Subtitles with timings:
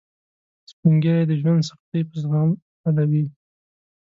[0.69, 2.49] سپین ږیری د ژوند سختۍ په زغم
[2.83, 3.25] حلوي